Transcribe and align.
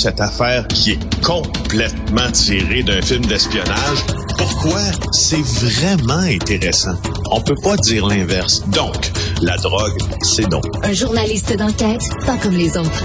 cette 0.00 0.20
affaire 0.22 0.66
qui 0.68 0.92
est 0.92 1.22
complètement 1.22 2.30
tirée 2.32 2.82
d'un 2.82 3.02
film 3.02 3.22
d'espionnage. 3.26 3.98
Pourquoi? 4.38 4.80
C'est 5.12 5.42
vraiment 5.42 6.22
intéressant? 6.22 6.94
On 7.30 7.42
peut 7.42 7.54
pas 7.62 7.76
dire 7.76 8.06
l'inverse. 8.06 8.66
Donc, 8.70 9.10
la 9.42 9.58
drogue, 9.58 9.98
c'est 10.22 10.48
non. 10.50 10.62
Un 10.82 10.94
journaliste 10.94 11.54
d'enquête, 11.54 12.00
pas 12.24 12.38
comme 12.38 12.56
les 12.56 12.78
autres. 12.78 13.04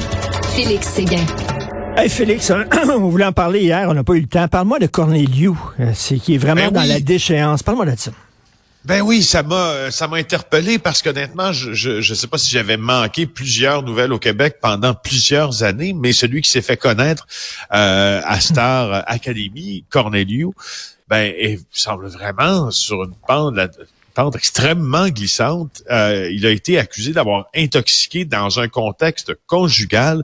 Félix 0.55 0.87
Séguin. 0.87 1.25
Hey 1.97 2.07
Félix, 2.07 2.49
on 2.89 3.09
voulait 3.09 3.25
en 3.25 3.33
parler 3.33 3.63
hier, 3.63 3.87
on 3.89 3.93
n'a 3.93 4.05
pas 4.05 4.13
eu 4.13 4.21
le 4.21 4.27
temps. 4.27 4.47
Parle-moi 4.47 4.79
de 4.79 4.87
Corneliu, 4.87 5.51
euh, 5.81 5.91
c'est 5.93 6.17
qui 6.17 6.35
est 6.35 6.37
vraiment 6.37 6.71
Ben 6.71 6.71
dans 6.71 6.83
la 6.83 7.01
déchéance. 7.01 7.61
Parle-moi 7.61 7.87
de 7.87 7.99
ça. 7.99 8.11
Ben 8.85 9.01
oui, 9.01 9.23
ça 9.23 9.41
m'a 9.41 9.69
euh, 9.71 9.91
ça 9.91 10.07
m'a 10.07 10.17
interpellé 10.17 10.77
parce 10.77 11.01
qu'honnêtement, 11.01 11.51
je 11.51 11.73
je 11.73 12.01
je 12.01 12.13
sais 12.13 12.27
pas 12.27 12.37
si 12.37 12.51
j'avais 12.51 12.77
manqué 12.77 13.25
plusieurs 13.25 13.81
nouvelles 13.81 14.13
au 14.13 14.19
Québec 14.19 14.57
pendant 14.61 14.93
plusieurs 14.93 15.63
années, 15.63 15.93
mais 15.93 16.13
celui 16.13 16.41
qui 16.43 16.51
s'est 16.51 16.61
fait 16.61 16.77
connaître 16.77 17.25
euh, 17.73 18.21
à 18.23 18.39
Star 18.39 19.03
Academy, 19.07 19.85
Corneliu, 19.89 20.49
ben 21.07 21.33
il 21.39 21.59
semble 21.71 22.07
vraiment 22.07 22.69
sur 22.69 23.03
une 23.03 23.15
pente 23.27 23.55
la- 23.55 23.69
pente 24.13 24.35
extrêmement 24.35 25.07
glissante. 25.09 25.81
Euh, 25.89 26.29
il 26.31 26.45
a 26.45 26.51
été 26.51 26.77
accusé 26.77 27.11
d'avoir 27.11 27.47
intoxiqué 27.55 28.23
dans 28.23 28.59
un 28.59 28.67
contexte 28.67 29.33
conjugal 29.47 30.23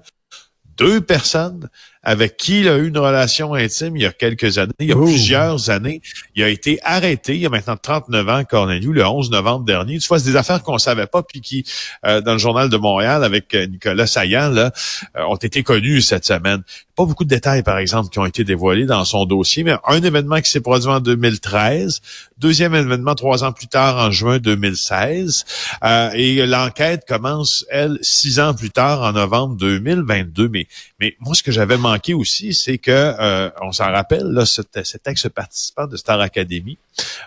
deux 0.78 1.02
personnes 1.02 1.68
avec 2.04 2.38
qui 2.38 2.62
il 2.62 2.68
a 2.68 2.78
eu 2.78 2.88
une 2.88 2.98
relation 2.98 3.54
intime 3.54 3.96
il 3.96 4.04
y 4.04 4.06
a 4.06 4.12
quelques 4.12 4.58
années, 4.58 4.74
il 4.80 4.88
y 4.88 4.92
a 4.92 4.96
plusieurs 4.96 5.70
années. 5.70 6.02
Il 6.36 6.44
a 6.44 6.50
été 6.50 6.80
arrêté, 6.84 7.36
il 7.36 7.42
y 7.42 7.46
a 7.46 7.50
maintenant 7.50 7.78
39 7.78 8.30
ans, 8.30 8.44
Corneliu, 8.44 8.92
le 8.92 9.06
11 9.06 9.30
novembre 9.30 9.66
dernier. 9.66 10.00
Tu 10.00 10.08
vois, 10.08 10.20
c'est 10.20 10.30
des 10.30 10.36
affaires 10.36 10.64
qu'on 10.64 10.78
savait 10.78 11.08
pas, 11.08 11.22
puis 11.22 11.42
qui, 11.42 11.64
euh, 12.06 12.22
dans 12.22 12.34
le 12.34 12.40
journal 12.40 12.70
de 12.70 12.78
Montréal, 12.78 13.24
avec 13.24 13.54
euh, 13.54 13.68
Nicolas 13.68 14.08
Saillant, 14.08 14.50
là, 14.50 14.72
euh, 15.18 15.24
ont 15.26 15.36
été 15.36 15.64
connus 15.64 16.02
cette 16.02 16.26
semaine. 16.26 16.64
Pas 16.96 17.06
beaucoup 17.06 17.24
de 17.24 17.30
détails, 17.30 17.64
par 17.64 17.78
exemple, 17.78 18.10
qui 18.10 18.20
ont 18.20 18.26
été 18.26 18.44
dévoilés 18.44 18.86
dans 18.86 19.06
son 19.06 19.26
dossier, 19.26 19.64
mais 19.64 19.76
un 19.88 20.02
événement 20.02 20.42
qui 20.42 20.50
s'est 20.50 20.62
produit 20.62 20.90
en 20.90 21.00
2013, 21.00 22.02
deuxième 22.42 22.74
événement 22.74 23.16
trois 23.16 23.44
ans 23.44 23.52
plus 23.52 23.68
tard, 23.68 23.98
en 23.98 24.12
juin 24.12 24.40
2016, 24.40 25.46
euh, 25.84 26.10
et 26.14 26.46
l'enquête 26.46 27.04
commence, 27.08 27.66
elle, 27.70 28.00
six 28.02 28.40
ans 28.40 28.54
plus 28.54 28.72
tard, 28.72 29.02
en 29.02 29.14
novembre 29.14 29.56
2022. 29.56 30.50
Mais, 30.50 30.68
mais 31.02 31.16
moi, 31.20 31.34
ce 31.34 31.42
que 31.42 31.52
j'avais 31.52 31.78
manqué 31.78 32.14
aussi, 32.14 32.54
c'est 32.54 32.78
que, 32.78 32.92
euh, 32.92 33.50
on 33.62 33.72
s'en 33.72 33.92
rappelle, 33.92 34.28
là, 34.28 34.46
cet, 34.46 34.78
ex-participant 35.08 35.88
de 35.88 35.98
Star 35.98 36.22
Academy, 36.22 36.78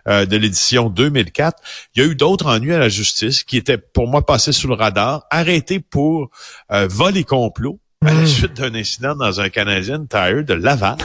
euh, 0.06 0.24
de 0.26 0.36
l'édition 0.36 0.88
2004, 0.88 1.60
il 1.94 2.02
y 2.02 2.06
a 2.06 2.08
eu 2.08 2.14
d'autres 2.14 2.46
ennuis 2.46 2.72
à 2.72 2.78
la 2.78 2.88
justice 2.88 3.42
qui 3.42 3.56
étaient, 3.56 3.76
pour 3.76 4.06
moi, 4.06 4.24
passés 4.24 4.52
sous 4.52 4.68
le 4.68 4.74
radar, 4.74 5.26
arrêtés 5.28 5.80
pour 5.80 6.30
euh, 6.70 6.86
vol 6.88 7.16
et 7.16 7.24
complot 7.24 7.80
à 8.06 8.12
la 8.14 8.20
Mm. 8.22 8.26
suite 8.26 8.54
d'un 8.54 8.74
incident 8.74 9.14
dans 9.14 9.40
un 9.40 9.48
Canadian 9.48 10.04
Tire 10.06 10.44
de 10.44 10.54
Laval. 10.54 10.96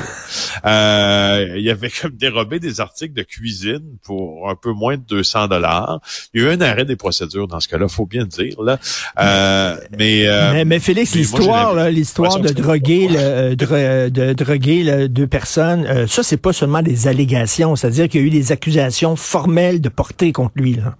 Euh, 0.66 1.56
il 1.58 1.70
avait 1.70 1.90
comme 1.90 2.12
dérobé 2.12 2.60
des 2.60 2.80
articles 2.82 3.14
de 3.14 3.24
cuisine 3.24 3.98
pour 4.04 4.50
un 4.50 4.56
peu 4.56 4.72
moins 4.72 4.98
de 4.98 5.04
200 5.08 5.48
dollars. 5.48 6.00
Il 6.34 6.42
y 6.42 6.46
a 6.46 6.50
eu 6.50 6.54
un 6.54 6.62
arrêt 6.62 6.86
des 6.86 6.96
procédures 6.96 7.48
dans 7.48 7.60
ce 7.60 7.68
cas-là, 7.68 7.88
faut 7.88 8.06
bien 8.06 8.22
le 8.22 8.28
dire 8.28 8.62
là. 8.62 8.78
Euh, 9.20 9.78
mais, 9.98 10.28
euh, 10.28 10.52
mais, 10.54 10.66
mais 10.66 10.80
Félix, 10.80 11.16
l'histoire, 11.16 11.90
l'histoire 11.90 12.40
de 12.40 12.48
l'impression 12.48 12.56
que 12.56 12.62
droguer, 12.62 13.08
le, 13.10 13.16
euh, 13.20 13.56
dro- 13.56 14.10
de 14.10 14.34
droguer 14.34 15.08
deux 15.08 15.28
personnes, 15.28 15.86
euh, 15.86 16.08
ça 16.08 16.24
c'est 16.24 16.38
pas 16.38 16.54
seulement 16.54 16.82
des 16.82 17.08
allégations, 17.08 17.76
c'est-à-dire 17.76 18.10
qu'il 18.10 18.22
y 18.22 18.24
a 18.24 18.28
eu 18.28 18.32
des 18.32 18.52
accusations 18.52 19.16
formelles 19.16 19.82
de 19.82 19.90
portée 19.90 20.32
contre 20.32 20.54
lui. 20.56 20.74
Là. 20.76 20.96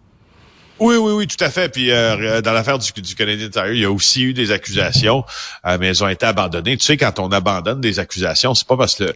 Oui, 0.80 0.96
oui, 0.96 1.12
oui, 1.14 1.28
tout 1.28 1.44
à 1.44 1.50
fait. 1.50 1.70
Puis 1.70 1.92
euh, 1.92 2.42
dans 2.42 2.54
l'affaire 2.54 2.80
du, 2.80 2.92
du 3.02 3.16
Canadien 3.16 3.50
il 3.68 3.80
y 3.80 3.86
a 3.86 3.92
aussi 3.92 4.24
eu 4.24 4.34
des 4.34 4.52
accusations, 4.52 5.24
euh, 5.66 5.78
mais 5.80 5.88
elles 5.88 6.04
ont 6.04 6.08
été 6.08 6.26
abandonnées. 6.26 6.78
Tu 6.78 6.86
sais, 6.86 6.98
quand 6.98 7.20
on 7.20 7.32
abandonne 7.32 7.82
des 7.82 8.00
accusations, 8.00 8.54
c'est 8.56 8.68
pas 8.68 8.78
parce 8.78 8.96
que 8.96 9.06
le, 9.06 9.14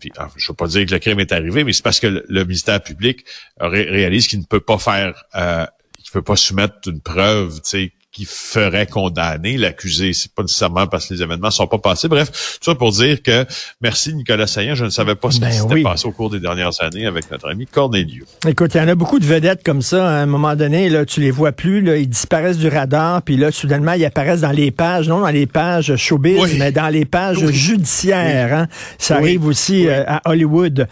puis, 0.00 0.12
ah, 0.18 0.28
je 0.36 0.48
veux 0.48 0.54
pas 0.54 0.66
dire 0.66 0.84
que 0.86 0.90
le 0.90 0.98
crime 0.98 1.20
est 1.20 1.32
arrivé, 1.32 1.64
mais 1.64 1.72
c'est 1.72 1.82
parce 1.82 2.00
que 2.00 2.24
le, 2.28 2.44
ministère 2.44 2.82
public 2.82 3.24
ré- 3.58 3.88
réalise 3.88 4.26
qu'il 4.26 4.38
ne 4.40 4.44
peut 4.44 4.60
pas 4.60 4.76
faire, 4.78 5.24
euh, 5.34 5.64
qu'il 6.02 6.12
peut 6.12 6.20
pas 6.22 6.36
soumettre 6.36 6.74
une 6.86 7.00
preuve, 7.00 7.54
tu 7.56 7.70
sais, 7.70 7.92
qui 8.14 8.24
ferait 8.24 8.86
condamner 8.86 9.56
l'accusé. 9.58 10.12
C'est 10.12 10.32
pas 10.32 10.42
nécessairement 10.42 10.86
parce 10.86 11.06
que 11.08 11.14
les 11.14 11.22
événements 11.22 11.50
sont 11.50 11.66
pas 11.66 11.78
passés. 11.78 12.06
Bref, 12.06 12.30
tout 12.62 12.70
ça 12.70 12.74
pour 12.76 12.92
dire 12.92 13.20
que 13.22 13.44
merci 13.80 14.14
Nicolas 14.14 14.46
Saillant. 14.46 14.76
Je 14.76 14.84
ne 14.84 14.90
savais 14.90 15.16
pas 15.16 15.32
ce 15.32 15.40
Ben 15.40 15.50
qui 15.50 15.56
s'était 15.56 15.74
oui. 15.74 15.82
passé 15.82 16.06
au 16.06 16.12
cours 16.12 16.30
des 16.30 16.38
dernières 16.38 16.80
années 16.80 17.06
avec 17.06 17.28
notre 17.30 17.50
ami 17.50 17.66
Corneliu. 17.66 18.24
Écoute, 18.46 18.72
il 18.74 18.78
y 18.78 18.80
en 18.80 18.86
a 18.88 18.94
beaucoup 18.94 19.18
de 19.18 19.26
vedettes 19.26 19.64
comme 19.64 19.82
ça. 19.82 20.08
À 20.08 20.12
un 20.22 20.26
moment 20.26 20.54
donné, 20.54 20.88
là, 20.88 21.04
tu 21.04 21.20
les 21.20 21.32
vois 21.32 21.50
plus, 21.50 21.80
là, 21.80 21.96
ils 21.96 22.08
disparaissent 22.08 22.58
du 22.58 22.68
radar, 22.68 23.20
puis 23.22 23.36
là, 23.36 23.50
soudainement, 23.50 23.94
ils 23.94 24.04
apparaissent 24.04 24.42
dans 24.42 24.52
les 24.52 24.70
pages, 24.70 25.08
non 25.08 25.20
dans 25.20 25.28
les 25.30 25.46
pages 25.46 25.96
showbiz, 25.96 26.38
Oui. 26.40 26.56
mais 26.58 26.70
dans 26.70 26.88
les 26.88 27.04
pages 27.04 27.38
Oui. 27.42 27.52
judiciaires. 27.52 28.54
Hein. 28.54 28.68
Ça 28.98 29.16
arrive 29.16 29.44
aussi 29.44 29.88
euh, 29.88 30.04
à 30.06 30.22
Hollywood. 30.30 30.86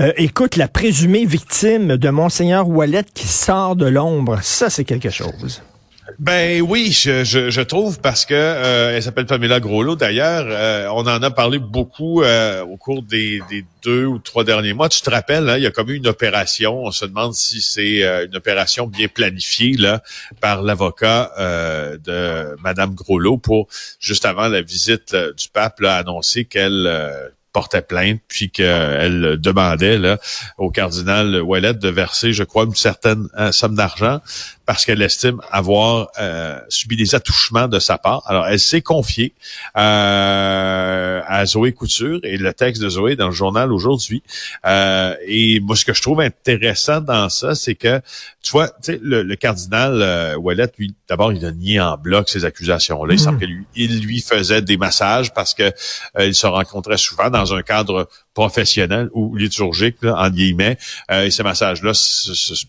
Euh, 0.00 0.12
écoute, 0.16 0.54
la 0.54 0.68
présumée 0.68 1.24
victime 1.24 1.96
de 1.96 2.08
Monseigneur 2.10 2.68
Wallet 2.68 3.02
qui 3.14 3.26
sort 3.26 3.74
de 3.74 3.86
l'ombre, 3.86 4.38
ça, 4.42 4.70
c'est 4.70 4.84
quelque 4.84 5.10
chose. 5.10 5.60
Ben 6.18 6.62
oui, 6.62 6.90
je, 6.90 7.22
je, 7.22 7.50
je 7.50 7.60
trouve 7.60 8.00
parce 8.00 8.24
que 8.24 8.34
euh, 8.34 8.96
elle 8.96 9.02
s'appelle 9.02 9.26
Pamela 9.26 9.60
Groslo 9.60 9.94
d'ailleurs. 9.94 10.46
euh, 10.48 10.88
on 10.88 11.00
en 11.06 11.22
a 11.22 11.30
parlé 11.30 11.58
beaucoup 11.58 12.22
euh, 12.22 12.64
au 12.64 12.76
cours 12.76 13.02
des, 13.02 13.40
des 13.50 13.64
deux 13.82 14.06
ou 14.06 14.18
trois 14.18 14.42
derniers 14.42 14.72
mois. 14.72 14.88
Tu 14.88 15.02
te 15.02 15.10
rappelles, 15.10 15.48
hein, 15.48 15.58
il 15.58 15.62
y 15.64 15.66
a 15.66 15.70
comme 15.70 15.90
eu 15.90 15.96
une 15.96 16.06
opération. 16.06 16.82
On 16.82 16.90
se 16.90 17.04
demande 17.04 17.34
si 17.34 17.60
c'est 17.60 18.02
euh, 18.04 18.26
une 18.26 18.36
opération 18.36 18.86
bien 18.86 19.08
planifiée 19.08 19.76
là 19.76 20.02
par 20.40 20.62
l'avocat 20.62 21.32
euh, 21.38 21.98
de 21.98 22.56
Madame 22.62 22.94
Groslo 22.94 23.36
pour 23.36 23.68
juste 24.00 24.24
avant 24.24 24.48
la 24.48 24.62
visite 24.62 25.12
là, 25.12 25.32
du 25.32 25.48
pape 25.52 25.80
là, 25.80 25.96
annoncer 25.96 26.46
qu'elle 26.46 26.86
euh, 26.86 27.28
portait 27.52 27.82
plainte 27.82 28.20
puis 28.28 28.50
qu'elle 28.50 29.36
demandait 29.38 29.98
là, 29.98 30.18
au 30.58 30.70
cardinal 30.70 31.42
Ouellet 31.42 31.74
de 31.74 31.88
verser, 31.88 32.32
je 32.32 32.44
crois, 32.44 32.64
une 32.64 32.74
certaine 32.74 33.28
euh, 33.38 33.52
somme 33.52 33.74
d'argent 33.74 34.20
parce 34.68 34.84
qu'elle 34.84 35.00
estime 35.00 35.40
avoir 35.50 36.08
euh, 36.20 36.60
subi 36.68 36.96
des 36.96 37.14
attouchements 37.14 37.68
de 37.68 37.78
sa 37.78 37.96
part. 37.96 38.22
Alors, 38.26 38.46
elle 38.46 38.60
s'est 38.60 38.82
confiée 38.82 39.32
euh, 39.78 41.22
à 41.26 41.46
Zoé 41.46 41.72
Couture 41.72 42.20
et 42.22 42.36
le 42.36 42.52
texte 42.52 42.82
de 42.82 42.90
Zoé 42.90 43.16
dans 43.16 43.28
le 43.28 43.32
journal 43.32 43.72
aujourd'hui. 43.72 44.22
Euh, 44.66 45.14
et 45.26 45.60
moi, 45.60 45.74
ce 45.74 45.86
que 45.86 45.94
je 45.94 46.02
trouve 46.02 46.20
intéressant 46.20 47.00
dans 47.00 47.30
ça, 47.30 47.54
c'est 47.54 47.76
que, 47.76 48.02
tu 48.42 48.52
vois, 48.52 48.68
tu 48.68 48.74
sais, 48.82 49.00
le, 49.02 49.22
le 49.22 49.36
cardinal 49.36 50.02
euh, 50.02 50.36
Ouellet, 50.36 50.70
lui, 50.76 50.94
d'abord, 51.08 51.32
il 51.32 51.46
a 51.46 51.50
nié 51.50 51.80
en 51.80 51.96
bloc 51.96 52.28
ces 52.28 52.44
accusations-là. 52.44 53.14
Il 53.14 53.18
semble 53.20 53.38
que 53.38 53.46
lui, 53.46 53.64
il 53.74 54.02
lui 54.02 54.20
faisait 54.20 54.60
des 54.60 54.76
massages 54.76 55.32
parce 55.32 55.54
que 55.54 55.62
euh, 55.62 56.26
il 56.26 56.34
se 56.34 56.46
rencontrait 56.46 56.98
souvent 56.98 57.30
dans 57.30 57.37
un 57.46 57.62
cadre 57.62 58.08
professionnel 58.34 59.08
ou 59.12 59.34
liturgique, 59.34 59.96
là, 60.02 60.14
en 60.16 60.30
guillemets. 60.30 60.78
Euh, 61.10 61.24
et 61.24 61.30
ces 61.30 61.42
massages-là, 61.42 61.92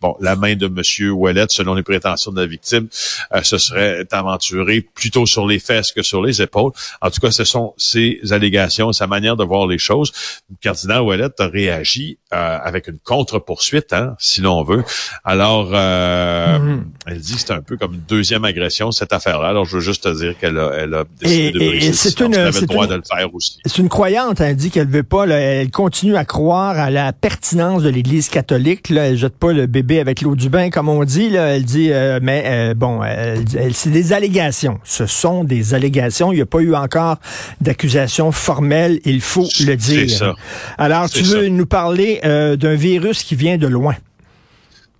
bon, 0.02 0.16
la 0.19 0.35
main 0.35 0.56
de 0.56 0.68
Monsieur 0.68 1.12
Ouellet, 1.12 1.46
selon 1.50 1.75
les 1.75 1.84
prétentions 1.84 2.31
de 2.31 2.41
la 2.41 2.47
victime, 2.47 2.88
euh, 3.35 3.44
se 3.44 3.57
serait 3.57 4.06
aventuré 4.12 4.81
plutôt 4.81 5.25
sur 5.25 5.46
les 5.47 5.59
fesses 5.59 5.91
que 5.91 6.02
sur 6.02 6.24
les 6.24 6.41
épaules. 6.41 6.72
En 7.02 7.09
tout 7.12 7.22
cas, 7.22 7.31
ce 7.31 7.44
sont 7.44 7.74
ses 7.78 8.19
allégations, 8.31 8.91
sa 8.94 9.06
manière 9.07 9.35
de 9.35 9.44
voir 9.44 9.68
les 9.68 9.78
choses. 9.78 10.12
Le 10.50 10.56
cardinal 10.59 11.01
Ouellet 11.01 11.30
a 11.40 11.47
réagi 11.47 12.18
euh, 12.34 12.57
avec 12.63 12.88
une 12.88 13.00
contre-poursuite, 13.00 13.94
hein, 13.94 14.16
si 14.19 14.41
l'on 14.41 14.63
veut. 14.63 14.84
Alors, 15.24 15.69
euh, 15.74 16.59
Mhm. 16.59 16.91
Elle 17.12 17.20
dit 17.20 17.36
que 17.36 17.40
c'est 17.42 17.52
un 17.52 17.62
peu 17.62 17.78
comme 17.78 17.94
une 17.96 18.02
deuxième 18.08 18.46
agression, 18.46 18.92
cette 18.92 19.14
affaire-là. 19.14 19.50
Alors, 19.50 19.66
je 19.66 19.75
veux 19.75 19.81
juste 19.81 20.03
te 20.03 20.18
dire 20.18 20.38
qu'elle 20.40 20.58
a, 20.58 20.72
elle 20.78 20.94
a 20.94 21.03
décidé 21.20 21.47
Et- 21.47 21.52
de 21.52 21.59
briser 21.59 21.94
c'est 21.94 22.20
une- 22.20 22.31
le 22.36 22.66
droit 22.68 22.86
une- 22.86 22.92
de 22.92 22.96
le 22.96 23.02
faire 23.03 23.34
aussi. 23.34 23.58
C'est 23.66 23.78
une 23.80 23.90
croyante, 23.90 24.40
elle 24.42 24.56
dit 24.56 24.70
qu'elle 24.72 24.88
veut 24.88 25.03
pas, 25.03 25.25
là, 25.25 25.38
elle 25.38 25.72
continue 25.72 26.16
à 26.16 26.25
croire 26.25 26.78
à 26.78 26.90
la 26.90 27.14
pertinence 27.14 27.84
de 27.84 27.90
l'Église 27.90 28.30
catholique. 28.30 28.90
Là, 28.90 29.08
elle 29.08 29.18
jette 29.18 29.38
pas 29.38 29.53
le 29.53 29.66
bébé 29.68 30.00
avec 30.00 30.22
l'eau 30.22 30.36
du 30.36 30.50
bain, 30.50 30.69
comme 30.69 30.90
on 30.90 31.03
dit. 31.03 31.30
Là, 31.30 31.56
elle 31.56 31.64
dit, 31.66 31.92
euh, 31.92 32.19
mais 32.22 32.44
euh, 32.46 32.74
bon, 32.74 33.03
elle, 33.03 33.44
elle- 33.58 33.74
c'est 33.74 33.90
des 33.92 34.14
allégations. 34.14 34.80
Ce 34.84 35.06
sont 35.06 35.44
des 35.44 35.74
allégations. 35.74 36.31
Il 36.31 36.36
n'y 36.38 36.42
a 36.42 36.46
pas 36.46 36.59
eu 36.59 36.75
encore 36.75 37.18
d'accusation 37.62 38.31
formelle. 38.31 39.00
Il 39.06 39.22
faut 39.22 39.48
le 39.66 39.75
dire. 39.75 40.01
C'est 40.10 40.16
ça. 40.18 40.33
Alors, 40.78 41.10
tu 41.10 41.24
veux 41.24 41.44
ça. 41.44 41.50
nous 41.50 41.66
parler 41.66 42.19
euh, 42.25 42.56
d'un 42.56 42.75
virus 42.75 43.24
qui 43.24 43.36
vient 43.36 43.57
de 43.57 43.68
loin. 43.68 43.95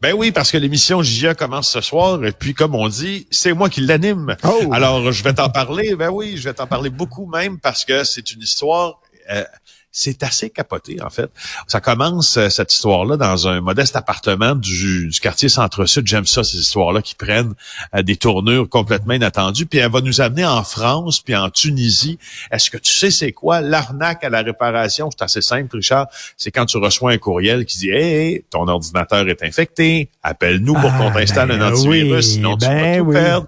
Ben 0.02 0.14
oui, 0.14 0.32
parce 0.32 0.52
que 0.52 0.58
l'émission 0.58 1.04
JA 1.04 1.36
commence 1.36 1.70
ce 1.70 1.82
soir, 1.82 2.24
et 2.24 2.32
puis 2.32 2.54
comme 2.54 2.74
on 2.74 2.88
dit, 2.88 3.28
c'est 3.32 3.54
moi 3.54 3.70
qui 3.70 3.82
l'anime. 3.82 4.36
Oh. 4.46 4.70
Alors, 4.72 5.12
je 5.12 5.24
vais 5.24 5.34
t'en 5.34 5.50
parler, 5.50 5.96
ben 5.96 6.10
oui, 6.10 6.38
je 6.38 6.44
vais 6.44 6.54
t'en 6.54 6.68
parler 6.68 6.90
beaucoup 6.90 7.26
même, 7.26 7.60
parce 7.60 7.84
que 7.84 8.04
c'est 8.06 8.32
une 8.32 8.42
histoire... 8.42 9.02
euh, 9.30 9.44
c'est 9.92 10.24
assez 10.24 10.50
capoté, 10.50 11.02
en 11.02 11.10
fait. 11.10 11.30
Ça 11.68 11.82
commence, 11.82 12.38
euh, 12.38 12.50
cette 12.50 12.72
histoire-là, 12.74 13.18
dans 13.18 13.48
un 13.48 13.60
modeste 13.62 13.96
appartement 13.96 14.56
du, 14.56 15.08
du 15.08 15.20
quartier 15.20 15.50
Centre-Sud. 15.50 16.06
J'aime 16.08 16.26
ça, 16.26 16.44
ces 16.44 16.58
histoires-là 16.58 17.02
qui 17.02 17.16
prennent 17.16 17.54
euh, 17.96 18.04
des 18.04 18.16
tournures 18.16 18.70
complètement 18.70 19.14
inattendues. 19.14 19.66
Puis 19.66 19.80
elle 19.80 19.92
va 19.92 20.02
nous 20.02 20.22
amener 20.22 20.46
en 20.46 20.64
France, 20.64 21.22
puis 21.22 21.36
en 21.36 21.50
Tunisie. 21.50 22.20
Est-ce 22.52 22.70
que 22.70 22.78
tu 22.78 22.92
sais 22.92 23.12
c'est 23.12 23.32
quoi 23.32 23.62
l'arnaque 23.62 24.24
à 24.24 24.30
la 24.30 24.42
réparation? 24.42 25.10
C'est 25.12 25.24
assez 25.24 25.42
simple, 25.42 25.76
Richard. 25.76 26.08
C'est 26.38 26.52
quand 26.52 26.66
tu 26.66 26.78
reçois 26.78 27.12
un 27.12 27.18
courriel 27.18 27.66
qui 27.66 27.80
dit 27.80 27.90
«Hey, 27.92 28.44
ton 28.50 28.68
ordinateur 28.68 29.28
est 29.28 29.44
infecté. 29.44 30.10
Appelle-nous 30.24 30.74
pour 30.74 30.96
qu'on 30.98 31.10
Ah, 31.10 31.14
t'installe 31.14 31.50
ben 31.50 31.62
un 31.62 31.74
antivirus, 31.74 32.26
oui, 32.28 32.34
sinon 32.34 32.58
tu 32.58 32.68
ben 32.68 32.92
vas 32.92 32.98
tout 33.00 33.06
oui. 33.06 33.14
perdre.» 33.16 33.48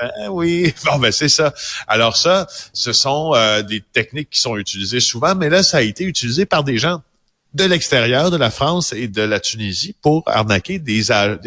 Ben 0.00 0.28
oui, 0.30 0.74
bon 0.84 0.98
ben 0.98 1.12
c'est 1.12 1.28
ça. 1.28 1.52
Alors 1.86 2.16
ça, 2.16 2.46
ce 2.72 2.92
sont 2.92 3.32
euh, 3.34 3.62
des 3.62 3.80
techniques 3.80 4.30
qui 4.30 4.40
sont 4.40 4.56
utilisées 4.56 5.00
souvent, 5.00 5.34
mais 5.34 5.50
là, 5.50 5.62
ça 5.62 5.78
a 5.78 5.82
été 5.82 6.04
utilisé 6.04 6.46
par 6.46 6.64
des 6.64 6.78
gens 6.78 7.02
de 7.54 7.64
l'extérieur 7.64 8.30
de 8.30 8.36
la 8.36 8.50
France 8.50 8.92
et 8.92 9.08
de 9.08 9.22
la 9.22 9.40
Tunisie 9.40 9.94
pour 10.00 10.22
arnaquer 10.26 10.78
des, 10.78 11.02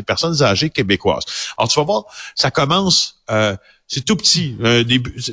personnes 0.06 0.44
âgées 0.44 0.70
québécoises. 0.70 1.24
Alors 1.58 1.70
tu 1.70 1.80
vas 1.80 1.86
voir, 1.86 2.04
ça 2.36 2.52
commence, 2.52 3.22
euh, 3.32 3.56
c'est 3.88 4.04
tout 4.04 4.18
petit, 4.18 4.58
euh, 4.62 4.84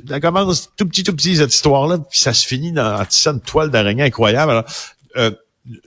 ça 0.09 0.21
commence 0.21 0.71
tout 0.77 0.87
petit, 0.87 1.03
tout 1.03 1.15
petit 1.15 1.37
cette 1.37 1.53
histoire-là, 1.53 1.99
puis 1.99 2.21
ça 2.21 2.33
se 2.33 2.47
finit 2.47 2.73
dans, 2.73 3.01
en 3.01 3.05
tissant 3.05 3.33
une 3.33 3.41
toile 3.41 3.71
d'araignée 3.71 4.05
incroyable. 4.05 4.53
Alors, 4.53 4.65
euh, 5.17 5.31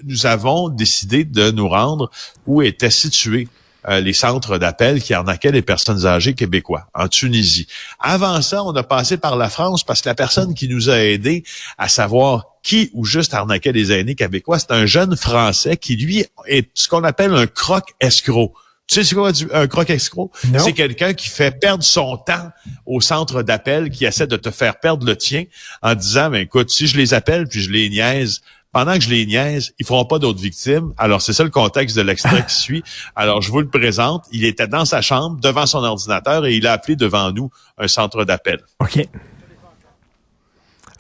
nous 0.04 0.26
avons 0.26 0.70
décidé 0.70 1.24
de 1.24 1.50
nous 1.52 1.68
rendre 1.68 2.12
où 2.46 2.62
étaient 2.62 2.92
situés 2.92 3.48
euh, 3.88 4.00
les 4.00 4.14
centres 4.14 4.58
d'appel 4.58 5.02
qui 5.02 5.14
arnaquaient 5.14 5.52
les 5.52 5.62
personnes 5.62 6.06
âgées 6.06 6.34
québécois 6.34 6.88
en 6.94 7.08
Tunisie. 7.08 7.68
Avant 8.00 8.42
ça, 8.42 8.64
on 8.64 8.72
a 8.72 8.84
passé 8.84 9.18
par 9.18 9.36
la 9.36 9.50
France 9.50 9.84
parce 9.84 10.02
que 10.02 10.10
la 10.10 10.16
personne 10.16 10.54
qui 10.54 10.68
nous 10.68 10.90
a 10.90 10.98
aidés 10.98 11.44
à 11.78 11.90
savoir 11.90 12.46
qui 12.64 12.90
ou 12.94 13.06
juste 13.06 13.34
arnaquait 13.34 13.74
les 13.74 13.92
aînés 13.92 14.16
québécois, 14.16 14.58
c'est 14.58 14.72
un 14.72 14.86
jeune 14.86 15.16
Français 15.18 15.78
qui, 15.78 15.98
lui, 15.98 16.26
est 16.48 16.70
ce 16.74 16.88
qu'on 16.88 17.04
appelle 17.04 17.34
un 17.34 17.46
croc 17.46 17.94
escroc. 18.00 18.54
Tu 18.88 18.96
sais 18.96 19.04
c'est 19.04 19.16
quoi 19.16 19.32
un 19.54 19.68
croc 19.68 19.90
escroc? 19.90 20.32
C'est 20.58 20.74
quelqu'un 20.74 21.14
qui 21.14 21.30
fait 21.30 21.58
perdre 21.58 21.84
son 21.84 22.18
temps 22.18 22.50
au 22.86 23.00
centre 23.00 23.42
d'appel, 23.42 23.90
qui 23.90 24.06
essaie 24.06 24.28
de 24.28 24.36
te 24.36 24.52
faire 24.52 24.80
perdre 24.80 25.06
le 25.06 25.16
tien 25.16 25.46
en 25.82 25.96
disant, 25.96 26.30
ben 26.30 26.42
écoute, 26.42 26.70
si 26.70 26.88
je 26.88 26.98
les 26.98 27.14
appelle 27.14 27.48
puis 27.48 27.62
je 27.62 27.72
les 27.72 27.90
niaise, 27.90 28.42
pendant 28.74 28.96
que 28.96 29.02
je 29.02 29.10
les 29.10 29.26
niaise, 29.26 29.74
ils 29.80 29.86
feront 29.86 30.04
pas 30.04 30.20
d'autres 30.20 30.42
victimes. 30.42 30.94
Alors, 30.98 31.22
c'est 31.22 31.32
ça 31.32 31.44
le 31.44 31.52
contexte 31.52 31.96
de 31.96 32.02
l'extrait 32.02 32.46
qui 32.46 32.56
suit. 32.60 32.84
Alors, 33.16 33.42
je 33.42 33.52
vous 33.52 33.62
le 33.62 33.70
présente. 33.70 34.26
Il 34.32 34.44
était 34.44 34.68
dans 34.68 34.84
sa 34.84 35.02
chambre, 35.02 35.40
devant 35.40 35.68
son 35.68 35.84
ordinateur, 35.84 36.46
et 36.46 36.56
il 36.56 36.68
a 36.68 36.74
appelé 36.74 36.96
devant 36.96 37.32
nous 37.32 37.50
un 37.78 37.88
centre 37.88 38.26
d'appel. 38.26 38.60
OK. 38.80 39.08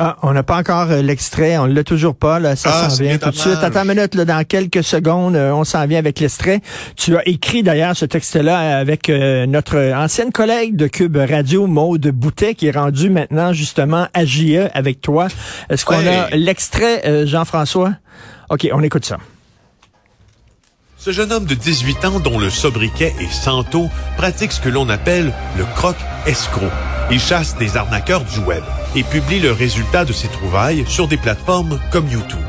Ah, 0.06 0.18
on 0.22 0.34
n'a 0.34 0.44
pas 0.44 0.58
encore 0.58 0.92
euh, 0.92 1.02
l'extrait, 1.02 1.58
on 1.58 1.66
l'a 1.66 1.84
toujours 1.86 2.14
pas, 2.16 2.38
là, 2.38 2.58
ça 2.58 2.70
Ah, 2.74 2.90
s'en 2.90 3.02
vient 3.04 3.18
tout 3.18 3.30
de 3.30 3.36
suite. 3.36 3.58
Attends 3.62 3.84
une 3.84 3.96
minute, 3.96 4.16
là, 4.16 4.26
dans 4.26 4.44
quelques 4.44 4.84
secondes, 4.84 5.36
euh, 5.38 5.52
on 5.54 5.64
s'en 5.64 5.86
vient 5.88 5.98
avec 6.00 6.20
l'extrait. 6.20 6.60
Tu 6.98 7.16
as 7.16 7.26
écrit 7.28 7.64
d'ailleurs 7.64 7.96
ce 7.96 8.04
texte-là 8.06 8.80
avec 8.80 9.10
euh, 9.10 9.46
notre 9.46 9.78
ancienne 9.96 10.34
collègue 10.34 10.76
de 10.76 10.88
Cube 10.88 11.16
Radio, 11.16 11.68
Maude 11.68 12.06
Boutet, 12.10 12.54
qui 12.54 12.68
est 12.68 12.72
rendue 12.78 13.10
maintenant 13.10 13.54
justement 13.54 14.08
à 14.14 14.26
JE 14.26 14.68
avec 14.74 15.00
toi. 15.00 15.28
Est-ce 15.70 15.86
qu'on 15.86 16.00
Ouais. 16.00 16.08
a 16.32 16.36
l'extrait, 16.36 17.02
euh, 17.06 17.26
Jean-François? 17.26 17.94
OK, 18.50 18.68
on 18.74 18.84
écoute 18.84 19.06
ça. 19.06 19.18
Ce 21.04 21.12
jeune 21.12 21.34
homme 21.34 21.44
de 21.44 21.54
18 21.54 22.06
ans 22.06 22.20
dont 22.22 22.40
le 22.40 22.50
sobriquet 22.50 23.14
est 23.20 23.30
Santo 23.30 23.90
pratique 24.16 24.54
ce 24.54 24.62
que 24.62 24.70
l'on 24.70 24.88
appelle 24.88 25.34
le 25.58 25.66
croc 25.76 25.98
escroc. 26.26 26.72
Il 27.12 27.20
chasse 27.20 27.58
des 27.58 27.76
arnaqueurs 27.76 28.24
du 28.24 28.40
web 28.40 28.64
et 28.96 29.04
publie 29.04 29.42
le 29.42 29.52
résultat 29.52 30.06
de 30.06 30.14
ses 30.14 30.30
trouvailles 30.30 30.86
sur 30.88 31.10
des 31.10 31.18
plateformes 31.18 31.78
comme 31.92 32.08
YouTube. 32.08 32.40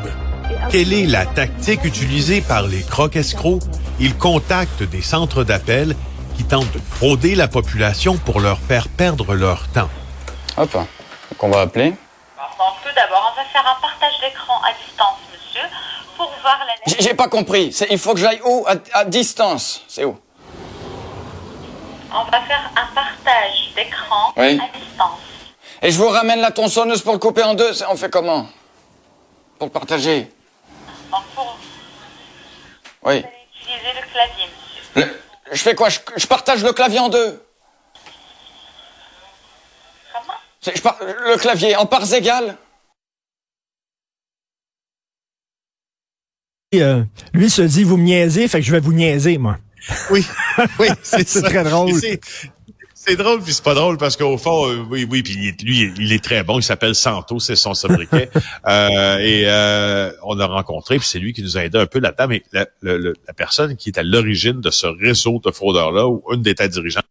Quelle 0.70 0.92
est 0.92 1.06
la 1.06 1.26
tactique 1.26 1.82
utilisée 1.82 2.42
par 2.42 2.68
les 2.68 2.84
crocs 2.84 3.16
escrocs? 3.16 3.60
Ils 3.98 4.16
contactent 4.16 4.84
des 4.84 5.02
centres 5.02 5.42
d'appel 5.42 5.96
qui 6.36 6.44
tentent 6.44 6.70
de 6.70 6.78
frauder 6.78 7.34
la 7.34 7.48
population 7.48 8.18
pour 8.18 8.38
leur 8.38 8.60
faire 8.60 8.86
perdre 8.86 9.34
leur 9.34 9.66
temps. 9.66 9.90
Hop. 10.58 10.72
Donc 10.74 10.86
on 11.40 11.48
va 11.48 11.62
appeler. 11.62 11.90
Donc 11.90 12.74
tout 12.84 12.94
d'abord, 12.94 13.32
on 13.32 13.36
va 13.36 13.48
faire 13.48 13.66
un 13.66 13.80
partage 13.80 14.20
d'écran 14.20 14.60
à 14.62 14.70
distance, 14.86 15.18
J'ai 17.00 17.14
pas 17.14 17.28
compris. 17.28 17.74
Il 17.90 17.98
faut 17.98 18.14
que 18.14 18.20
j'aille 18.20 18.40
où? 18.44 18.64
À, 18.66 18.74
à 19.00 19.04
distance. 19.04 19.82
C'est 19.88 20.04
où? 20.04 20.18
On 22.12 22.24
va 22.24 22.40
faire 22.42 22.70
un 22.76 22.94
partage 22.94 23.72
d'écran 23.74 24.32
Oui. 24.36 24.58
à 24.60 24.78
distance. 24.78 25.18
Et 25.82 25.90
je 25.90 25.98
vous 25.98 26.08
ramène 26.08 26.40
la 26.40 26.50
tronçonneuse 26.50 27.02
pour 27.02 27.12
le 27.12 27.18
couper 27.18 27.42
en 27.42 27.54
deux. 27.54 27.82
On 27.90 27.96
fait 27.96 28.10
comment? 28.10 28.46
Pour 29.58 29.66
le 29.68 29.72
partager 29.72 30.30
Donc 31.10 31.22
pour 31.34 31.56
Oui. 33.04 33.20
vous 33.20 33.26
allez 33.26 33.28
utiliser 33.60 33.92
le 34.00 34.12
clavier. 34.12 34.48
Le- 34.96 35.20
je 35.52 35.62
fais 35.62 35.74
quoi? 35.74 35.88
Je, 35.88 35.98
je 36.16 36.26
partage 36.26 36.62
le 36.62 36.72
clavier 36.72 37.00
en 37.00 37.08
deux. 37.08 37.42
Comment? 40.12 40.34
Je 40.76 40.80
par- 40.80 40.98
le 41.00 41.36
clavier 41.36 41.76
en 41.76 41.86
parts 41.86 42.12
égales? 42.12 42.56
Euh, 46.82 47.02
lui 47.32 47.50
se 47.50 47.62
dit, 47.62 47.84
vous 47.84 47.96
me 47.96 48.04
niaisez, 48.04 48.48
fait 48.48 48.60
que 48.60 48.66
je 48.66 48.72
vais 48.72 48.80
vous 48.80 48.92
niaiser, 48.92 49.38
moi. 49.38 49.58
Oui, 50.10 50.24
oui, 50.78 50.88
c'est 51.02 51.42
très 51.42 51.64
drôle. 51.64 51.92
C'est- 51.94 53.16
drôle 53.16 53.42
puis 53.42 53.52
c'est 53.52 53.62
pas 53.62 53.74
drôle 53.74 53.98
parce 53.98 54.16
qu'au 54.16 54.38
fond, 54.38 54.66
euh, 54.66 54.82
oui, 54.90 55.06
oui, 55.08 55.22
puis 55.22 55.34
lui, 55.62 55.92
il 55.98 56.12
est 56.12 56.24
très 56.24 56.42
bon. 56.42 56.58
Il 56.58 56.62
s'appelle 56.62 56.94
Santo, 56.94 57.38
c'est 57.38 57.56
son 57.56 57.74
sobriquet. 57.74 58.30
Euh, 58.66 59.18
et 59.18 59.42
euh, 59.46 60.10
on 60.22 60.34
l'a 60.34 60.46
rencontré, 60.46 60.98
puis 60.98 61.06
c'est 61.06 61.18
lui 61.18 61.34
qui 61.34 61.42
nous 61.42 61.58
a 61.58 61.64
aidé 61.64 61.78
un 61.78 61.84
peu 61.84 61.98
là-dedans. 61.98 62.28
Mais 62.28 62.42
la, 62.52 62.66
personne 63.36 63.76
qui 63.76 63.90
est 63.90 63.98
à 63.98 64.02
l'origine 64.02 64.62
de 64.62 64.70
ce 64.70 64.86
réseau 64.86 65.38
de 65.44 65.50
fraudeurs-là, 65.50 66.08
ou 66.08 66.22
une 66.32 66.40
des 66.40 66.54
têtes 66.54 66.72
dirigeantes, 66.72 67.04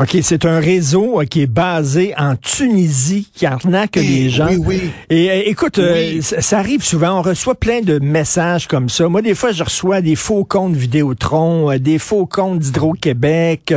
OK, 0.00 0.16
c'est 0.22 0.46
un 0.46 0.60
réseau 0.60 1.20
euh, 1.20 1.24
qui 1.26 1.42
est 1.42 1.46
basé 1.46 2.14
en 2.16 2.34
Tunisie, 2.34 3.28
qui 3.34 3.44
arnaque 3.44 3.96
les 3.96 4.30
gens. 4.30 4.46
Oui, 4.48 4.56
oui. 4.66 4.80
Et 5.10 5.30
euh, 5.30 5.42
écoute, 5.44 5.78
euh, 5.78 5.92
Oui. 6.14 6.22
ça, 6.22 6.40
ça 6.40 6.58
arrive 6.58 6.82
souvent, 6.82 7.18
on 7.18 7.22
reçoit 7.22 7.54
plein 7.54 7.82
de 7.82 7.98
messages 7.98 8.66
comme 8.66 8.88
ça. 8.88 9.08
Moi, 9.10 9.20
des 9.20 9.34
fois, 9.34 9.52
je 9.52 9.62
reçois 9.62 10.00
des 10.00 10.16
faux 10.16 10.44
comptes 10.44 10.74
Vidéotron, 10.74 11.70
euh, 11.70 11.78
des 11.78 11.98
faux 11.98 12.24
comptes 12.24 12.60
d'Hydro-Québec, 12.60 13.74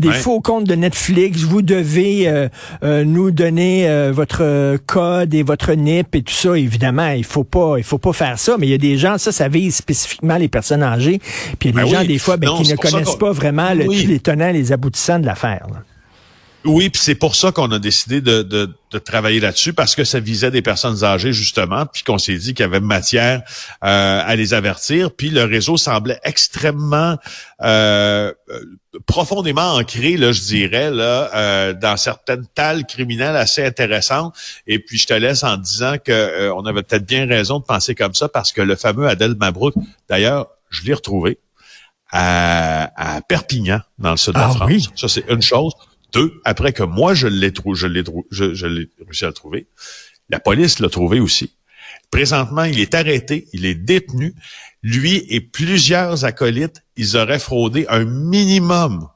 des 0.00 0.08
Ouais. 0.08 0.14
faux 0.14 0.40
comptes 0.40 0.64
de 0.64 0.74
Netflix. 0.74 1.42
Vous 1.42 1.62
devez 1.62 2.48
nous 2.82 3.30
donner 3.30 4.10
votre 4.12 4.76
code 4.86 5.32
et 5.34 5.42
votre 5.44 5.72
NIP 5.72 6.16
et 6.16 6.22
tout 6.22 6.34
ça. 6.34 6.58
Évidemment, 6.58 7.10
il 7.10 7.22
faut 7.24 7.44
pas, 7.44 7.74
il 7.78 7.84
faut 7.84 7.98
pas 7.98 8.12
faire 8.12 8.38
ça. 8.40 8.56
Mais 8.58 8.66
il 8.66 8.70
y 8.70 8.74
a 8.74 8.78
des 8.78 8.98
gens, 8.98 9.18
ça, 9.18 9.30
ça 9.30 9.46
vise 9.46 9.76
spécifiquement 9.76 10.36
les 10.36 10.48
personnes 10.48 10.82
âgées. 10.82 11.20
Puis 11.60 11.68
il 11.68 11.74
y 11.76 11.78
a 11.78 11.82
Ben 11.82 11.84
des 11.88 11.94
gens, 11.94 12.00
oui. 12.00 12.08
des 12.08 12.18
fois, 12.18 12.36
ben, 12.36 12.48
Non, 12.48 12.60
qui 12.60 12.70
ne 12.70 12.76
connaissent 12.76 13.14
pas 13.16 13.30
vraiment 13.30 13.72
le, 13.72 13.86
Oui. 13.86 14.04
les 14.08 14.18
tenants, 14.18 14.50
les 14.50 14.72
aboutissants 14.72 15.20
de 15.20 15.26
l'affaire. 15.26 15.59
Oui, 16.66 16.90
puis 16.90 17.00
c'est 17.02 17.14
pour 17.14 17.36
ça 17.36 17.52
qu'on 17.52 17.70
a 17.72 17.78
décidé 17.78 18.20
de, 18.20 18.68
travailler 19.04 19.40
là-dessus 19.40 19.72
parce 19.72 19.94
que 19.94 20.04
ça 20.04 20.20
visait 20.20 20.50
des 20.50 20.60
personnes 20.60 21.04
âgées 21.04 21.32
justement, 21.32 21.86
puis 21.86 22.02
qu'on 22.02 22.18
s'est 22.18 22.36
dit 22.36 22.52
qu'il 22.52 22.64
y 22.64 22.68
avait 22.68 22.80
matière 22.80 23.42
euh, 23.82 24.22
à 24.24 24.36
les 24.36 24.52
avertir. 24.52 25.10
Puis 25.12 25.30
le 25.30 25.44
réseau 25.44 25.78
semblait 25.78 26.20
extrêmement 26.22 27.16
euh, 27.62 28.32
profondément 29.06 29.74
ancré, 29.76 30.18
là, 30.18 30.32
je 30.32 30.42
dirais, 30.42 30.90
là, 30.90 31.30
euh, 31.34 31.72
dans 31.72 31.96
certaines 31.96 32.46
tales 32.54 32.84
criminelles 32.84 33.36
assez 33.36 33.64
intéressantes. 33.64 34.34
Et 34.66 34.80
puis 34.80 34.98
je 34.98 35.06
te 35.06 35.14
laisse 35.14 35.44
en 35.44 35.56
disant 35.56 35.96
que 36.04 36.50
on 36.50 36.66
avait 36.66 36.82
peut-être 36.82 37.06
bien 37.06 37.26
raison 37.26 37.60
de 37.60 37.64
penser 37.64 37.94
comme 37.94 38.14
ça 38.14 38.28
parce 38.28 38.52
que 38.52 38.60
le 38.60 38.76
fameux 38.76 39.08
Adel 39.08 39.34
Mabrouk, 39.36 39.74
d'ailleurs, 40.10 40.48
je 40.68 40.82
l'ai 40.82 40.94
retrouvé 40.94 41.38
à, 42.12 43.16
à 43.16 43.20
Perpignan, 43.22 43.80
dans 43.98 44.12
le 44.12 44.16
sud 44.16 44.34
de 44.34 44.38
la 44.38 44.46
Ah 44.46 44.50
France. 44.50 44.68
oui? 44.70 44.88
Ça, 44.96 45.08
c'est 45.08 45.24
une 45.28 45.42
chose. 45.42 45.72
Deux, 46.12 46.40
après 46.44 46.72
que 46.72 46.82
moi, 46.82 47.14
je 47.14 47.28
l'ai 47.28 47.52
trouvé, 47.52 47.78
je 47.78 47.86
l'ai 47.86 48.02
je, 48.30 48.44
réussi 49.04 49.24
à 49.24 49.28
le 49.28 49.32
trouver, 49.32 49.66
la 50.28 50.40
police 50.40 50.78
l'a 50.80 50.88
trouvé 50.88 51.20
aussi. 51.20 51.52
Présentement, 52.10 52.64
il 52.64 52.80
est 52.80 52.94
arrêté, 52.94 53.46
il 53.52 53.64
est 53.64 53.76
détenu. 53.76 54.34
Lui 54.82 55.24
et 55.28 55.40
plusieurs 55.40 56.24
acolytes, 56.24 56.82
ils 56.96 57.16
auraient 57.16 57.38
fraudé 57.38 57.86
un 57.88 58.04
minimum 58.04 59.08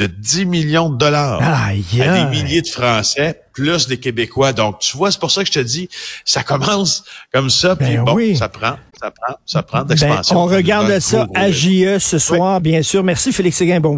de 0.00 0.06
10 0.06 0.46
millions 0.46 0.88
de 0.88 0.96
dollars 0.96 1.40
Aïe, 1.42 1.84
à 2.00 2.04
des 2.04 2.20
aïe. 2.20 2.26
milliers 2.30 2.62
de 2.62 2.68
Français, 2.68 3.42
plus 3.52 3.86
des 3.86 3.98
Québécois. 3.98 4.52
Donc, 4.54 4.78
tu 4.78 4.96
vois, 4.96 5.10
c'est 5.10 5.20
pour 5.20 5.30
ça 5.30 5.42
que 5.42 5.48
je 5.48 5.52
te 5.52 5.58
dis, 5.64 5.88
ça 6.24 6.42
commence 6.42 7.04
comme 7.34 7.50
ça, 7.50 7.76
puis 7.76 7.96
Ben 7.96 8.04
bon, 8.04 8.14
oui. 8.14 8.34
ça 8.36 8.48
prend, 8.48 8.76
ça 8.98 9.10
prend, 9.10 9.34
ça 9.44 9.62
prend 9.62 9.78
Ben, 9.80 9.88
d'expansion. 9.88 10.38
on 10.38 10.46
regarde 10.46 10.98
ça 11.00 11.26
à. 11.34 11.50
JE 11.50 11.98
ce 11.98 12.18
soir, 12.18 12.60
bien 12.62 12.82
sûr. 12.82 13.04
Merci, 13.04 13.30
Félix 13.32 13.58
Séguin. 13.58 13.80
Bon 13.80 13.94